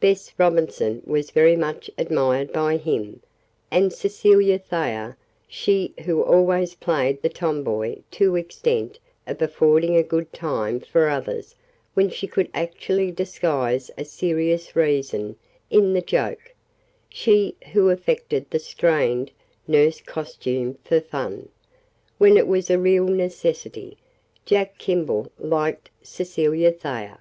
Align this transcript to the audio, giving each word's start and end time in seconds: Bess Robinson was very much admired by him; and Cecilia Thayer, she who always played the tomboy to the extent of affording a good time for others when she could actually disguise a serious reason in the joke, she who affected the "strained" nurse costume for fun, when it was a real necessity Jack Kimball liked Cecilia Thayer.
Bess 0.00 0.32
Robinson 0.38 1.02
was 1.04 1.30
very 1.30 1.56
much 1.56 1.90
admired 1.98 2.54
by 2.54 2.78
him; 2.78 3.20
and 3.70 3.92
Cecilia 3.92 4.58
Thayer, 4.58 5.18
she 5.46 5.92
who 6.06 6.22
always 6.22 6.74
played 6.74 7.20
the 7.20 7.28
tomboy 7.28 7.96
to 8.12 8.30
the 8.30 8.36
extent 8.38 8.98
of 9.26 9.42
affording 9.42 9.94
a 9.94 10.02
good 10.02 10.32
time 10.32 10.80
for 10.80 11.10
others 11.10 11.54
when 11.92 12.08
she 12.08 12.26
could 12.26 12.48
actually 12.54 13.10
disguise 13.10 13.90
a 13.98 14.06
serious 14.06 14.74
reason 14.74 15.36
in 15.68 15.92
the 15.92 16.00
joke, 16.00 16.54
she 17.10 17.54
who 17.74 17.90
affected 17.90 18.48
the 18.48 18.58
"strained" 18.58 19.32
nurse 19.68 20.00
costume 20.00 20.78
for 20.82 20.98
fun, 20.98 21.50
when 22.16 22.38
it 22.38 22.46
was 22.48 22.70
a 22.70 22.78
real 22.78 23.04
necessity 23.06 23.98
Jack 24.46 24.78
Kimball 24.78 25.30
liked 25.38 25.90
Cecilia 26.02 26.72
Thayer. 26.72 27.18